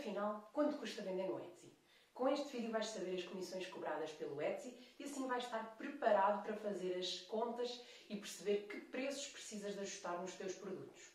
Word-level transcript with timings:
Afinal, 0.00 0.48
quanto 0.54 0.78
custa 0.78 1.02
vender 1.02 1.28
no 1.28 1.38
Etsy? 1.38 1.70
Com 2.14 2.26
este 2.26 2.56
vídeo 2.56 2.72
vais 2.72 2.86
saber 2.86 3.16
as 3.16 3.22
comissões 3.22 3.66
cobradas 3.66 4.10
pelo 4.12 4.40
Etsy 4.40 4.74
e 4.98 5.04
assim 5.04 5.26
vais 5.26 5.44
estar 5.44 5.76
preparado 5.76 6.42
para 6.42 6.56
fazer 6.56 6.96
as 6.96 7.20
contas 7.20 7.84
e 8.08 8.16
perceber 8.16 8.66
que 8.66 8.80
preços 8.80 9.28
precisas 9.28 9.74
de 9.74 9.80
ajustar 9.80 10.18
nos 10.18 10.32
teus 10.32 10.54
produtos. 10.54 11.12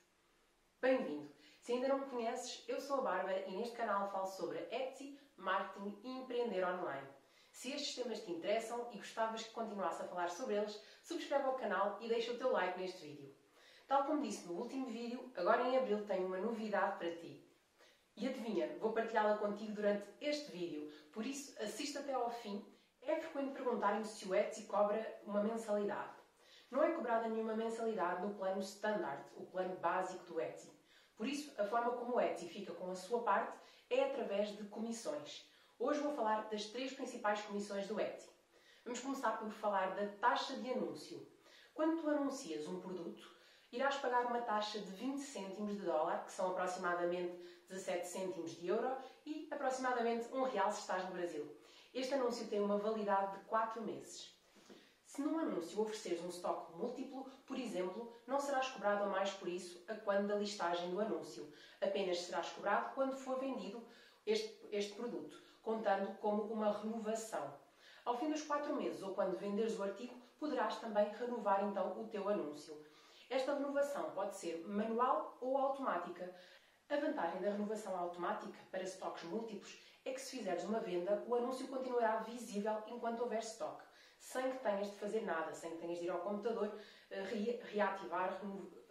Bem-vindo! 0.80 1.34
Se 1.62 1.72
ainda 1.72 1.88
não 1.88 1.98
me 1.98 2.06
conheces, 2.06 2.64
eu 2.68 2.80
sou 2.80 3.00
a 3.00 3.02
Bárbara 3.02 3.48
e 3.48 3.56
neste 3.56 3.76
canal 3.76 4.12
falo 4.12 4.28
sobre 4.28 4.60
Etsy, 4.72 5.20
marketing 5.36 6.00
e 6.04 6.20
empreender 6.20 6.64
online. 6.64 7.08
Se 7.50 7.72
estes 7.72 7.96
temas 7.96 8.20
te 8.20 8.32
interessam 8.32 8.88
e 8.94 8.98
gostavas 8.98 9.42
que 9.42 9.50
continuasse 9.50 10.04
a 10.04 10.08
falar 10.08 10.30
sobre 10.30 10.58
eles, 10.58 10.80
subscreve 11.02 11.46
ao 11.46 11.56
canal 11.56 11.98
e 12.02 12.08
deixa 12.08 12.34
o 12.34 12.38
teu 12.38 12.52
like 12.52 12.80
neste 12.80 13.02
vídeo. 13.02 13.36
Tal 13.88 14.06
como 14.06 14.22
disse 14.22 14.46
no 14.46 14.54
último 14.54 14.86
vídeo, 14.86 15.32
agora 15.36 15.68
em 15.68 15.76
Abril 15.76 16.06
tenho 16.06 16.28
uma 16.28 16.38
novidade 16.38 17.00
para 17.00 17.16
ti. 17.16 17.45
E 18.18 18.26
adivinha, 18.30 18.78
vou 18.80 18.94
partilhá-la 18.94 19.38
contigo 19.38 19.74
durante 19.74 20.08
este 20.22 20.50
vídeo, 20.50 20.90
por 21.12 21.26
isso 21.26 21.62
assista 21.62 22.00
até 22.00 22.14
ao 22.14 22.30
fim. 22.30 22.66
É 23.02 23.18
frequente 23.18 23.52
perguntarem-me 23.52 24.06
se 24.06 24.26
o 24.26 24.34
Etsy 24.34 24.64
cobra 24.64 25.22
uma 25.26 25.44
mensalidade. 25.44 26.16
Não 26.72 26.82
é 26.82 26.94
cobrada 26.94 27.28
nenhuma 27.28 27.56
mensalidade 27.56 28.22
no 28.22 28.34
plano 28.34 28.62
standard, 28.62 29.22
o 29.36 29.46
plano 29.46 29.76
básico 29.76 30.24
do 30.26 30.40
Etsy. 30.40 30.72
Por 31.18 31.28
isso, 31.28 31.54
a 31.62 31.66
forma 31.66 31.92
como 31.92 32.16
o 32.16 32.22
Etsy 32.22 32.48
fica 32.48 32.74
com 32.74 32.90
a 32.90 32.96
sua 32.96 33.22
parte 33.22 33.58
é 33.90 34.06
através 34.06 34.56
de 34.56 34.64
comissões. 34.64 35.46
Hoje 35.78 36.00
vou 36.00 36.14
falar 36.14 36.48
das 36.50 36.66
três 36.68 36.94
principais 36.94 37.42
comissões 37.42 37.86
do 37.86 38.00
Etsy. 38.00 38.30
Vamos 38.86 39.02
começar 39.02 39.38
por 39.38 39.52
falar 39.52 39.94
da 39.94 40.08
taxa 40.22 40.56
de 40.56 40.72
anúncio. 40.72 41.28
Quando 41.74 42.02
tu 42.02 42.10
anuncias 42.10 42.66
um 42.66 42.80
produto, 42.80 43.30
irás 43.76 43.96
pagar 43.98 44.26
uma 44.26 44.40
taxa 44.40 44.80
de 44.80 44.90
20 44.92 45.20
cêntimos 45.20 45.76
de 45.76 45.86
dólar, 45.86 46.24
que 46.24 46.32
são 46.32 46.52
aproximadamente 46.52 47.36
17 47.68 48.08
cêntimos 48.08 48.52
de 48.52 48.68
euro, 48.68 48.96
e 49.26 49.50
aproximadamente 49.52 50.34
1 50.34 50.44
real 50.44 50.72
se 50.72 50.80
estás 50.80 51.04
no 51.04 51.12
Brasil. 51.12 51.46
Este 51.94 52.14
anúncio 52.14 52.48
tem 52.48 52.62
uma 52.62 52.78
validade 52.78 53.38
de 53.38 53.44
4 53.46 53.82
meses. 53.82 54.34
Se 55.06 55.22
num 55.22 55.40
anúncio 55.40 55.82
ofereceres 55.82 56.24
um 56.24 56.30
estoque 56.30 56.72
múltiplo, 56.74 57.30
por 57.46 57.58
exemplo, 57.58 58.14
não 58.26 58.40
serás 58.40 58.70
cobrado 58.70 59.04
a 59.04 59.08
mais 59.08 59.32
por 59.32 59.48
isso 59.48 59.84
a 59.90 59.96
quando 59.96 60.28
da 60.28 60.36
listagem 60.36 60.92
do 60.92 61.02
anúncio. 61.02 61.52
Apenas 61.82 62.20
serás 62.20 62.50
cobrado 62.50 62.94
quando 62.96 63.18
for 63.18 63.40
vendido 63.40 63.86
este, 64.26 64.58
este 64.72 64.94
produto, 64.94 65.42
contando 65.62 66.18
como 66.20 66.44
uma 66.44 66.72
renovação. 66.72 67.54
Ao 68.06 68.18
fim 68.18 68.32
dos 68.32 68.42
4 68.44 68.74
meses 68.76 69.02
ou 69.04 69.14
quando 69.14 69.38
venderes 69.38 69.78
o 69.78 69.84
artigo, 69.84 70.14
poderás 70.40 70.78
também 70.78 71.10
renovar 71.10 71.64
então 71.64 72.00
o 72.02 72.08
teu 72.08 72.30
anúncio. 72.30 72.86
Esta 73.30 73.54
renovação 73.54 74.12
pode 74.12 74.36
ser 74.36 74.64
manual 74.68 75.38
ou 75.42 75.58
automática. 75.58 76.34
A 76.90 76.98
vantagem 76.98 77.42
da 77.42 77.50
renovação 77.50 77.98
automática 77.98 78.58
para 78.70 78.84
estoques 78.84 79.24
múltiplos 79.24 79.80
é 80.06 80.14
que 80.14 80.22
se 80.22 80.38
fizeres 80.38 80.64
uma 80.64 80.80
venda, 80.80 81.24
o 81.28 81.34
anúncio 81.34 81.68
continuará 81.68 82.18
visível 82.18 82.84
enquanto 82.88 83.22
houver 83.22 83.40
estoque, 83.40 83.84
sem 84.20 84.52
que 84.52 84.60
tenhas 84.60 84.92
de 84.92 84.98
fazer 84.98 85.22
nada, 85.22 85.52
sem 85.54 85.72
que 85.72 85.78
tenhas 85.78 85.98
de 85.98 86.06
ir 86.06 86.10
ao 86.12 86.20
computador, 86.20 86.80
eh, 87.10 87.24
reativar, 87.72 88.40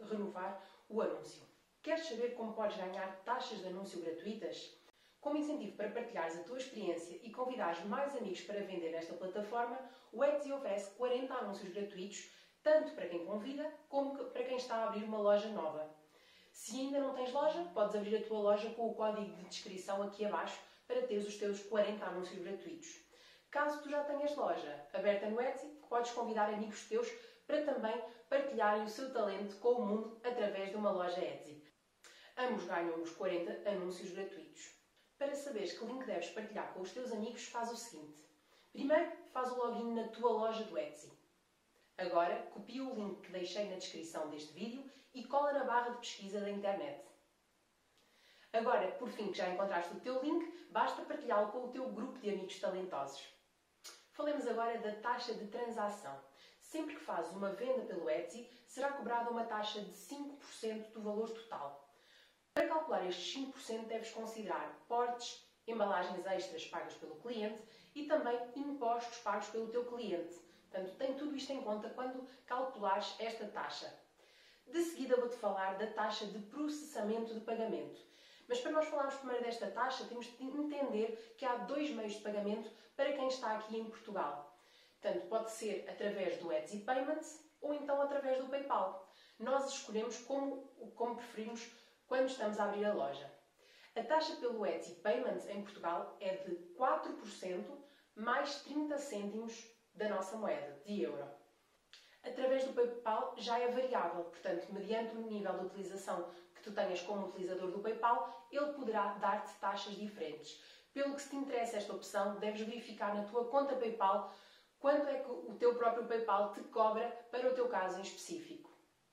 renovar 0.00 0.60
o 0.88 1.00
anúncio. 1.00 1.42
Queres 1.80 2.06
saber 2.06 2.34
como 2.34 2.54
podes 2.54 2.76
ganhar 2.76 3.22
taxas 3.24 3.58
de 3.58 3.68
anúncio 3.68 4.00
gratuitas? 4.02 4.76
Como 5.20 5.38
incentivo 5.38 5.76
para 5.76 5.90
partilhares 5.90 6.36
a 6.36 6.42
tua 6.42 6.58
experiência 6.58 7.18
e 7.22 7.30
convidares 7.30 7.84
mais 7.84 8.16
amigos 8.16 8.40
para 8.40 8.64
vender 8.64 8.90
nesta 8.90 9.14
plataforma, 9.14 9.78
o 10.12 10.24
Etsy 10.24 10.52
oferece 10.52 10.90
40 10.96 11.32
anúncios 11.32 11.72
gratuitos 11.72 12.30
tanto 12.64 12.92
para 12.92 13.06
quem 13.06 13.26
convida 13.26 13.70
como 13.90 14.16
para 14.16 14.42
quem 14.42 14.56
está 14.56 14.76
a 14.76 14.84
abrir 14.88 15.04
uma 15.04 15.18
loja 15.18 15.48
nova. 15.50 15.94
Se 16.50 16.80
ainda 16.80 16.98
não 16.98 17.14
tens 17.14 17.30
loja, 17.30 17.62
podes 17.74 17.94
abrir 17.94 18.16
a 18.16 18.24
tua 18.26 18.38
loja 18.38 18.70
com 18.70 18.88
o 18.88 18.94
código 18.94 19.36
de 19.36 19.44
descrição 19.44 20.02
aqui 20.02 20.24
abaixo 20.24 20.58
para 20.88 21.02
teres 21.02 21.28
os 21.28 21.36
teus 21.36 21.62
40 21.64 22.04
anúncios 22.04 22.42
gratuitos. 22.42 23.04
Caso 23.50 23.82
tu 23.82 23.90
já 23.90 24.02
tenhas 24.04 24.34
loja 24.34 24.88
aberta 24.94 25.28
no 25.28 25.40
Etsy, 25.40 25.66
podes 25.88 26.12
convidar 26.12 26.48
amigos 26.48 26.88
teus 26.88 27.08
para 27.46 27.62
também 27.64 28.02
partilharem 28.30 28.84
o 28.84 28.88
seu 28.88 29.12
talento 29.12 29.56
com 29.58 29.72
o 29.72 29.86
mundo 29.86 30.20
através 30.24 30.70
de 30.70 30.76
uma 30.76 30.90
loja 30.90 31.20
Etsy. 31.20 31.62
Ambos 32.36 32.64
ganham 32.64 33.00
os 33.02 33.10
40 33.10 33.68
anúncios 33.68 34.10
gratuitos. 34.10 34.74
Para 35.18 35.34
saberes 35.34 35.78
que 35.78 35.84
link 35.84 36.04
deves 36.06 36.30
partilhar 36.30 36.72
com 36.72 36.80
os 36.80 36.92
teus 36.92 37.12
amigos, 37.12 37.44
faz 37.44 37.70
o 37.70 37.76
seguinte. 37.76 38.26
Primeiro, 38.72 39.12
faz 39.32 39.52
o 39.52 39.56
login 39.56 39.94
na 39.94 40.08
tua 40.08 40.32
loja 40.32 40.64
do 40.64 40.78
Etsy. 40.78 41.23
Agora, 41.96 42.42
copia 42.52 42.82
o 42.82 42.94
link 42.94 43.20
que 43.20 43.30
deixei 43.30 43.68
na 43.70 43.76
descrição 43.76 44.28
deste 44.28 44.52
vídeo 44.52 44.84
e 45.14 45.24
cola 45.24 45.52
na 45.52 45.64
barra 45.64 45.90
de 45.90 45.98
pesquisa 45.98 46.40
da 46.40 46.50
internet. 46.50 47.04
Agora, 48.52 48.90
por 48.92 49.08
fim 49.10 49.30
que 49.30 49.38
já 49.38 49.48
encontraste 49.48 49.94
o 49.94 50.00
teu 50.00 50.20
link, 50.20 50.66
basta 50.70 51.02
partilhá-lo 51.02 51.52
com 51.52 51.66
o 51.66 51.70
teu 51.70 51.88
grupo 51.90 52.18
de 52.18 52.30
amigos 52.30 52.58
talentosos. 52.58 53.24
Falemos 54.12 54.46
agora 54.46 54.78
da 54.78 54.94
taxa 54.96 55.34
de 55.34 55.46
transação. 55.46 56.16
Sempre 56.58 56.96
que 56.96 57.00
fazes 57.00 57.32
uma 57.32 57.50
venda 57.50 57.82
pelo 57.82 58.10
Etsy, 58.10 58.48
será 58.66 58.92
cobrada 58.92 59.30
uma 59.30 59.44
taxa 59.44 59.80
de 59.80 59.92
5% 59.92 60.92
do 60.92 61.02
valor 61.02 61.30
total. 61.30 61.88
Para 62.52 62.68
calcular 62.68 63.06
estes 63.06 63.40
5%, 63.40 63.86
deves 63.86 64.10
considerar 64.10 64.84
portes, 64.88 65.44
embalagens 65.66 66.26
extras 66.26 66.66
pagas 66.66 66.94
pelo 66.94 67.16
cliente 67.16 67.62
e 67.94 68.06
também 68.06 68.38
impostos 68.56 69.18
pagos 69.18 69.48
pelo 69.48 69.68
teu 69.68 69.84
cliente. 69.84 70.34
Portanto, 70.74 70.96
tem 70.96 71.14
tudo 71.14 71.36
isto 71.36 71.52
em 71.52 71.62
conta 71.62 71.88
quando 71.90 72.26
calculares 72.46 73.14
esta 73.20 73.46
taxa. 73.46 73.94
De 74.66 74.82
seguida 74.82 75.14
vou-te 75.14 75.36
falar 75.36 75.78
da 75.78 75.86
taxa 75.86 76.26
de 76.26 76.40
processamento 76.40 77.32
de 77.32 77.40
pagamento. 77.42 78.00
Mas 78.48 78.58
para 78.58 78.72
nós 78.72 78.88
falarmos 78.88 79.14
primeiro 79.14 79.44
desta 79.44 79.70
taxa, 79.70 80.04
temos 80.06 80.26
de 80.26 80.42
entender 80.42 81.34
que 81.38 81.44
há 81.44 81.58
dois 81.58 81.90
meios 81.90 82.14
de 82.14 82.22
pagamento 82.22 82.68
para 82.96 83.12
quem 83.12 83.28
está 83.28 83.56
aqui 83.56 83.78
em 83.78 83.84
Portugal. 83.84 84.52
Portanto, 85.00 85.28
pode 85.28 85.52
ser 85.52 85.88
através 85.88 86.38
do 86.38 86.52
Etsy 86.52 86.80
Payments 86.80 87.40
ou 87.60 87.72
então 87.72 88.02
através 88.02 88.38
do 88.38 88.48
PayPal. 88.48 89.08
Nós 89.38 89.72
escolhemos 89.72 90.18
como, 90.22 90.66
como 90.96 91.14
preferimos 91.14 91.70
quando 92.08 92.26
estamos 92.26 92.58
a 92.58 92.64
abrir 92.64 92.84
a 92.84 92.92
loja. 92.92 93.30
A 93.94 94.02
taxa 94.02 94.34
pelo 94.36 94.66
Etsy 94.66 94.96
Payments 94.96 95.48
em 95.48 95.62
Portugal 95.62 96.16
é 96.18 96.34
de 96.34 96.56
4% 96.76 97.64
mais 98.16 98.60
30 98.62 98.98
cêntimos 98.98 99.73
da 99.94 100.08
nossa 100.08 100.36
moeda, 100.36 100.80
de 100.84 101.02
euro. 101.02 101.24
Através 102.22 102.64
do 102.64 102.72
PayPal 102.72 103.34
já 103.36 103.58
é 103.58 103.68
variável, 103.68 104.24
portanto, 104.24 104.72
mediante 104.72 105.14
o 105.14 105.20
nível 105.20 105.58
de 105.58 105.66
utilização 105.66 106.30
que 106.54 106.62
tu 106.62 106.72
tenhas 106.72 107.02
como 107.02 107.26
utilizador 107.26 107.70
do 107.70 107.80
PayPal, 107.80 108.46
ele 108.50 108.72
poderá 108.72 109.14
dar-te 109.14 109.54
taxas 109.58 109.94
diferentes. 109.94 110.62
Pelo 110.92 111.14
que 111.14 111.22
se 111.22 111.30
te 111.30 111.36
interessa 111.36 111.76
esta 111.76 111.92
opção, 111.92 112.38
deves 112.38 112.60
verificar 112.62 113.14
na 113.14 113.24
tua 113.24 113.44
conta 113.46 113.76
PayPal 113.76 114.32
quanto 114.78 115.08
é 115.08 115.18
que 115.18 115.30
o 115.30 115.54
teu 115.58 115.74
próprio 115.74 116.06
PayPal 116.06 116.52
te 116.52 116.60
cobra 116.64 117.08
para 117.30 117.50
o 117.50 117.54
teu 117.54 117.68
caso 117.68 117.98
em 117.98 118.02
específico. 118.02 118.70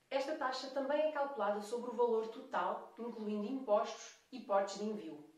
Esta 0.09 0.35
taxa 0.35 0.67
também 0.71 1.01
é 1.01 1.11
calculada 1.11 1.61
sobre 1.61 1.91
o 1.91 1.95
valor 1.95 2.27
total, 2.27 2.93
incluindo 2.99 3.47
impostos 3.47 4.15
e 4.31 4.39
portes 4.41 4.77
de 4.77 4.85
envio. 4.85 5.29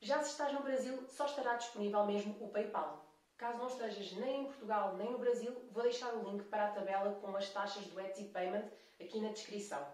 Já 0.00 0.22
se 0.22 0.30
estás 0.30 0.52
no 0.52 0.62
Brasil, 0.62 1.06
só 1.08 1.26
estará 1.26 1.54
disponível 1.54 2.04
mesmo 2.04 2.36
o 2.40 2.50
PayPal. 2.50 3.11
Caso 3.36 3.58
não 3.58 3.66
estejas 3.66 4.12
nem 4.12 4.42
em 4.42 4.44
Portugal 4.44 4.94
nem 4.96 5.10
no 5.10 5.18
Brasil, 5.18 5.52
vou 5.70 5.82
deixar 5.82 6.14
o 6.14 6.30
link 6.30 6.44
para 6.44 6.68
a 6.68 6.72
tabela 6.72 7.14
com 7.20 7.36
as 7.36 7.50
taxas 7.50 7.84
do 7.86 8.00
Etsy 8.00 8.24
Payment 8.24 8.70
aqui 9.00 9.20
na 9.20 9.30
descrição. 9.30 9.84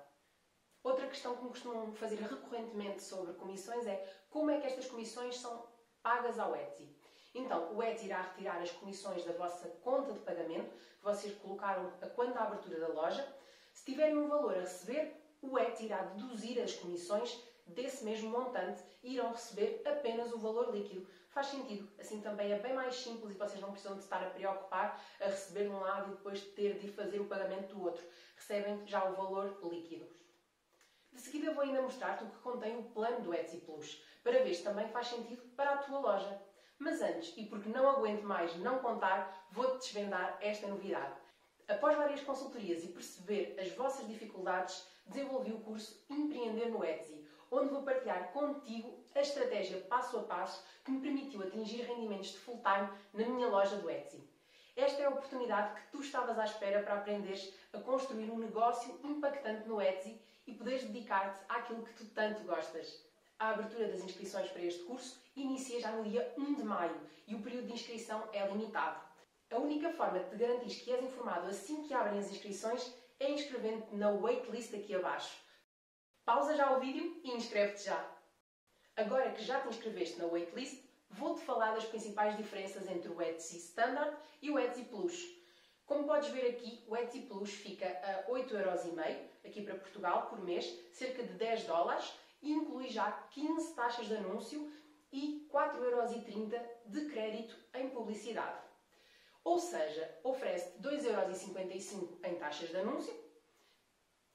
Outra 0.82 1.06
questão 1.06 1.37
que 1.37 1.43
me 1.43 1.50
costumam 1.50 1.93
fazer 1.94 2.16
recorrentemente 2.16 3.03
sobre 3.03 3.32
comissões 3.34 3.87
é 3.87 3.97
como 4.31 4.50
é 4.50 4.60
que 4.60 4.66
estas 4.66 4.87
comissões 4.87 5.37
são 5.37 5.66
pagas 6.03 6.38
ao 6.38 6.54
Etsy. 6.54 6.97
Então, 7.34 7.75
o 7.76 7.82
Etsy 7.82 8.06
irá 8.06 8.22
retirar 8.22 8.60
as 8.60 8.71
comissões 8.71 9.25
da 9.25 9.32
vossa 9.32 9.69
conta 9.82 10.12
de 10.12 10.19
pagamento 10.20 10.70
que 10.70 11.05
vocês 11.05 11.34
colocaram 11.38 11.93
a 12.00 12.06
quando 12.06 12.34
da 12.34 12.43
abertura 12.43 12.81
da 12.81 12.88
loja. 12.88 13.26
Se 13.72 13.84
tiverem 13.84 14.16
um 14.16 14.28
valor 14.28 14.55
a 14.56 14.60
receber, 14.60 15.15
o 15.43 15.59
Etsy 15.59 15.87
irá 15.87 16.03
deduzir 16.03 16.60
as 16.60 16.75
comissões 16.75 17.38
desse 17.66 18.05
mesmo 18.05 18.31
montante 18.31 18.82
e 19.03 19.15
irão 19.15 19.31
receber 19.31 19.82
apenas 19.84 20.32
o 20.32 20.38
valor 20.38 20.75
líquido. 20.75 21.06
Faz 21.38 21.50
sentido, 21.50 21.88
assim 22.00 22.20
também 22.20 22.50
é 22.50 22.58
bem 22.58 22.75
mais 22.75 22.96
simples 22.96 23.31
e 23.31 23.38
vocês 23.38 23.61
não 23.61 23.70
precisam 23.70 23.96
de 23.96 24.02
estar 24.02 24.20
a 24.20 24.31
preocupar 24.31 25.00
a 25.20 25.26
receber 25.26 25.69
de 25.69 25.69
um 25.69 25.79
lado 25.79 26.11
e 26.11 26.17
depois 26.17 26.40
ter 26.40 26.76
de 26.81 26.90
fazer 26.90 27.20
o 27.20 27.26
pagamento 27.26 27.76
do 27.76 27.85
outro. 27.85 28.05
Recebem 28.35 28.85
já 28.88 29.05
o 29.05 29.14
valor 29.14 29.56
líquido. 29.62 30.05
De 31.12 31.20
seguida 31.20 31.52
vou 31.52 31.62
ainda 31.62 31.81
mostrar-te 31.81 32.25
o 32.25 32.29
que 32.29 32.38
contém 32.38 32.76
o 32.76 32.82
plano 32.90 33.20
do 33.20 33.32
Etsy 33.32 33.58
Plus, 33.58 34.02
para 34.25 34.43
ver 34.43 34.52
se 34.52 34.64
também 34.64 34.88
faz 34.88 35.06
sentido 35.06 35.40
para 35.55 35.75
a 35.75 35.76
tua 35.76 36.00
loja. 36.00 36.43
Mas 36.76 37.00
antes, 37.02 37.32
e 37.37 37.46
porque 37.46 37.69
não 37.69 37.88
aguento 37.88 38.25
mais 38.25 38.56
não 38.56 38.81
contar, 38.81 39.46
vou-te 39.52 39.79
desvendar 39.79 40.38
esta 40.41 40.67
novidade. 40.67 41.20
Após 41.69 41.96
várias 41.96 42.20
consultorias 42.23 42.82
e 42.82 42.88
perceber 42.88 43.56
as 43.61 43.70
vossas 43.76 44.08
dificuldades, 44.08 44.84
desenvolvi 45.06 45.52
o 45.52 45.61
curso 45.61 46.05
Empreender 46.11 46.69
no 46.69 46.84
Etsy, 46.84 47.28
onde 47.50 47.69
vou 47.69 47.83
partilhar 47.83 48.33
contigo 48.33 48.99
a 49.15 49.21
estratégia 49.21 49.81
passo 49.89 50.19
a 50.19 50.23
passo 50.23 50.65
que 50.85 50.91
me 50.91 51.00
permitiu 51.00 51.43
atingir 51.43 51.83
rendimentos 51.83 52.31
de 52.31 52.39
full-time 52.39 52.89
na 53.12 53.27
minha 53.27 53.49
loja 53.49 53.77
do 53.77 53.91
Etsy. 53.91 54.23
Esta 54.77 55.03
é 55.03 55.05
a 55.06 55.11
oportunidade 55.11 55.75
que 55.75 55.91
tu 55.91 56.00
estavas 56.00 56.39
à 56.39 56.45
espera 56.45 56.83
para 56.83 56.95
aprenderes 56.95 57.53
a 57.73 57.79
construir 57.79 58.31
um 58.31 58.39
negócio 58.39 58.99
impactante 59.03 59.67
no 59.69 59.83
Etsy 59.83 60.21
e 60.47 60.55
poderes 60.55 60.85
dedicar-te 60.85 61.45
àquilo 61.49 61.83
que 61.83 61.95
tu 61.95 62.05
tanto 62.06 62.45
gostas. 62.45 63.05
A 63.39 63.51
abertura 63.51 63.89
das 63.89 64.03
inscrições 64.03 64.49
para 64.51 64.62
este 64.62 64.85
curso 64.85 65.21
inicia 65.37 65.81
já 65.81 65.93
no 65.93 66.05
dia 66.05 66.33
1 66.37 66.55
de 66.55 66.62
maio 66.62 66.97
e 67.27 67.35
o 67.35 67.43
período 67.43 67.67
de 67.67 67.73
inscrição 67.73 68.29
é 68.33 68.47
limitado. 68.47 69.01
A 69.51 69.56
única 69.56 69.91
forma 69.91 70.19
de 70.19 70.31
te 70.31 70.37
garantir 70.37 70.85
que 70.85 70.93
és 70.93 71.05
informado 71.05 71.49
assim 71.49 71.83
que 71.83 71.94
abrem 71.94 72.19
as 72.19 72.31
inscrições 72.31 72.94
é 73.19 73.31
inscrevendo-te 73.31 73.94
na 73.97 74.11
waitlist 74.11 74.75
aqui 74.75 74.94
abaixo. 74.94 75.48
Pausa 76.29 76.55
já 76.55 76.77
o 76.77 76.79
vídeo 76.79 77.19
e 77.25 77.31
inscreve-te 77.31 77.85
já! 77.85 78.07
Agora 78.95 79.31
que 79.31 79.43
já 79.43 79.63
te 79.63 79.69
inscreveste 79.69 80.19
na 80.19 80.27
waitlist, 80.27 80.85
vou-te 81.09 81.41
falar 81.41 81.73
das 81.73 81.87
principais 81.87 82.37
diferenças 82.37 82.87
entre 82.87 83.09
o 83.09 83.23
Etsy 83.23 83.57
Standard 83.57 84.15
e 84.43 84.51
o 84.51 84.59
Etsy 84.59 84.85
Plus. 84.85 85.27
Como 85.87 86.05
podes 86.05 86.29
ver 86.29 86.51
aqui, 86.51 86.85
o 86.87 86.95
Etsy 86.95 87.21
Plus 87.21 87.55
fica 87.55 87.87
a 88.03 88.31
8,5€ 88.31 89.17
aqui 89.43 89.63
para 89.63 89.77
Portugal 89.77 90.27
por 90.27 90.45
mês, 90.45 90.67
cerca 90.93 91.23
de 91.23 91.33
10 91.33 91.65
dólares, 91.65 92.13
e 92.43 92.53
inclui 92.53 92.91
já 92.91 93.11
15 93.31 93.75
taxas 93.75 94.07
de 94.07 94.17
anúncio 94.17 94.71
e 95.11 95.49
4,30€ 95.51 96.63
de 96.85 97.07
crédito 97.07 97.57
em 97.73 97.89
publicidade. 97.89 98.61
Ou 99.43 99.59
seja, 99.59 100.15
oferece 100.23 100.79
2,55€ 100.79 102.23
em 102.23 102.35
taxas 102.35 102.69
de 102.69 102.77
anúncio 102.77 103.19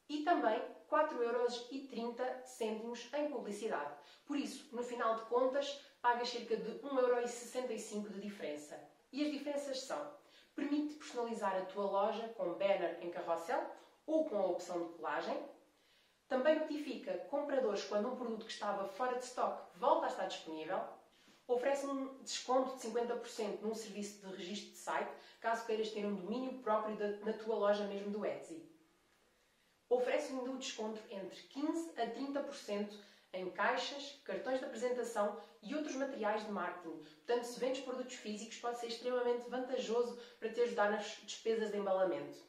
e 0.10 0.24
também 0.24 0.60
4,30€ 0.94 3.18
em 3.18 3.32
publicidade. 3.32 3.96
Por 4.28 4.38
isso, 4.38 4.70
no 4.72 4.84
final 4.84 5.16
de 5.16 5.24
contas, 5.24 5.84
pagas 6.00 6.30
cerca 6.30 6.56
de 6.56 6.80
1,65€ 6.82 8.10
de 8.10 8.22
diferença. 8.22 8.80
E 9.12 9.26
as 9.26 9.32
diferenças 9.32 9.82
são: 9.82 10.14
permite 10.56 10.94
personalizar 10.94 11.56
a 11.56 11.66
tua 11.66 11.86
loja 11.86 12.28
com 12.38 12.54
banner 12.54 13.00
em 13.02 13.10
carrossel 13.10 13.66
ou 14.06 14.26
com 14.26 14.38
a 14.38 14.46
opção 14.46 14.84
de 14.84 14.90
colagem. 14.94 15.36
Também 16.28 16.60
notifica 16.60 17.18
compradores 17.30 17.84
quando 17.86 18.10
um 18.10 18.16
produto 18.16 18.46
que 18.46 18.52
estava 18.52 18.86
fora 18.86 19.18
de 19.18 19.24
stock 19.24 19.64
volta 19.76 20.06
a 20.06 20.10
estar 20.10 20.28
disponível. 20.28 20.80
Oferece 21.48 21.88
um 21.88 22.22
desconto 22.22 22.78
de 22.78 22.88
50% 22.88 23.62
num 23.62 23.74
serviço 23.74 24.24
de 24.26 24.36
registro 24.36 24.72
de 24.72 24.78
site, 24.78 25.12
caso 25.42 25.66
queiras 25.66 25.90
ter 25.90 26.06
um 26.06 26.16
domínio 26.16 26.60
próprio 26.60 26.96
na 27.26 27.34
tua 27.34 27.56
loja 27.56 27.84
mesmo 27.86 28.12
do 28.12 28.24
Etsy. 28.26 28.73
Oferece 29.94 30.34
um 30.34 30.58
desconto 30.58 31.00
entre 31.12 31.38
15% 31.50 32.00
a 32.00 32.08
30% 32.08 33.00
em 33.32 33.48
caixas, 33.52 34.20
cartões 34.26 34.58
de 34.58 34.66
apresentação 34.66 35.40
e 35.62 35.76
outros 35.76 35.96
materiais 35.96 36.44
de 36.44 36.52
marketing. 36.52 36.98
Portanto, 36.98 37.44
se 37.44 37.60
vendes 37.60 37.82
produtos 37.82 38.16
físicos, 38.16 38.58
pode 38.58 38.80
ser 38.80 38.88
extremamente 38.88 39.48
vantajoso 39.48 40.20
para 40.40 40.50
te 40.50 40.62
ajudar 40.62 40.90
nas 40.90 41.06
despesas 41.24 41.72
de 41.72 41.78
embalamento. 41.78 42.40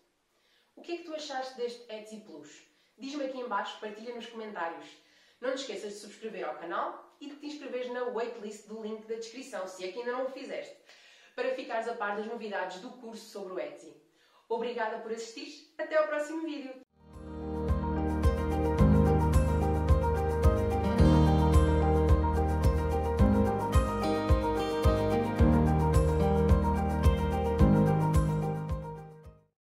O 0.74 0.80
que 0.80 0.92
é 0.92 0.96
que 0.96 1.04
tu 1.04 1.14
achaste 1.14 1.54
deste 1.58 1.84
Etsy 1.92 2.20
Plus? 2.20 2.62
Diz-me 2.96 3.26
aqui 3.26 3.38
embaixo, 3.38 3.78
partilha 3.78 4.14
nos 4.14 4.26
comentários. 4.26 4.88
Não 5.38 5.50
te 5.50 5.60
esqueças 5.60 5.92
de 5.92 5.98
subscrever 5.98 6.48
ao 6.48 6.56
canal 6.56 7.14
e 7.20 7.28
de 7.28 7.36
te 7.36 7.46
inscreveres 7.46 7.92
na 7.92 8.04
waitlist 8.04 8.66
do 8.68 8.82
link 8.82 9.06
da 9.06 9.16
descrição, 9.16 9.68
se 9.68 9.84
é 9.84 9.92
que 9.92 9.98
ainda 9.98 10.12
não 10.12 10.24
o 10.24 10.30
fizeste, 10.30 10.74
para 11.36 11.54
ficares 11.54 11.88
a 11.88 11.94
par 11.94 12.16
das 12.16 12.26
novidades 12.26 12.80
do 12.80 12.88
curso 12.92 13.26
sobre 13.26 13.52
o 13.52 13.58
Etsy. 13.60 13.94
Obrigada 14.48 15.00
por 15.00 15.12
assistir, 15.12 15.74
até 15.76 15.96
ao 15.96 16.06
próximo 16.06 16.46
vídeo! 16.46 16.83